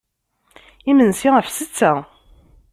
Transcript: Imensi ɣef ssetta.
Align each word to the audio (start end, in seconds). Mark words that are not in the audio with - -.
Imensi 0.89 1.29
ɣef 1.35 1.47
ssetta. 1.49 1.91